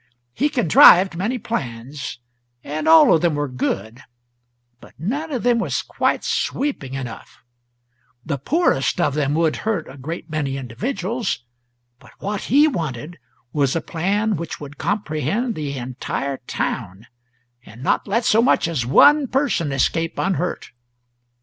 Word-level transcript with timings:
He 0.33 0.49
contrived 0.49 1.15
many 1.15 1.37
plans, 1.37 2.17
and 2.63 2.87
all 2.87 3.13
of 3.13 3.21
them 3.21 3.35
were 3.35 3.47
good, 3.47 4.01
but 4.79 4.95
none 4.99 5.31
of 5.31 5.43
them 5.43 5.59
was 5.59 5.83
quite 5.83 6.23
sweeping 6.23 6.95
enough: 6.95 7.43
the 8.25 8.39
poorest 8.39 8.99
of 8.99 9.13
them 9.13 9.35
would 9.35 9.57
hurt 9.57 9.87
a 9.87 9.97
great 9.99 10.27
many 10.27 10.57
individuals, 10.57 11.43
but 11.99 12.13
what 12.17 12.45
he 12.45 12.67
wanted 12.67 13.19
was 13.53 13.75
a 13.75 13.79
plan 13.81 14.37
which 14.37 14.59
would 14.59 14.79
comprehend 14.79 15.53
the 15.53 15.77
entire 15.77 16.37
town, 16.47 17.05
and 17.63 17.83
not 17.83 18.07
let 18.07 18.25
so 18.25 18.41
much 18.41 18.67
as 18.67 18.87
one 18.87 19.27
person 19.27 19.71
escape 19.71 20.17
unhurt. 20.17 20.71